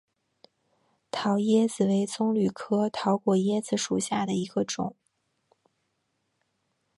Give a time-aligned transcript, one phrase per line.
[1.11, 4.95] 桃椰子为棕榈科桃果椰子属下的一个种。